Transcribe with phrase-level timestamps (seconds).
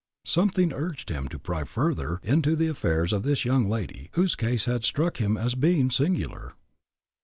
[0.25, 4.65] Something urged him to pry further into the affairs of this young lady, whose case
[4.65, 6.53] had struck him as being singular.